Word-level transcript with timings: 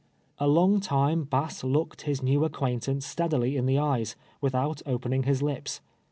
A 0.39 0.47
long 0.47 0.79
time 0.79 1.25
Bass 1.25 1.63
looked 1.63 2.01
his 2.01 2.23
new 2.23 2.43
acquaintance 2.43 3.05
steadily 3.05 3.55
in 3.55 3.67
the 3.67 3.77
eyes, 3.77 4.15
without 4.41 4.81
opening 4.87 5.21
his 5.29 5.43
lips. 5.43 5.79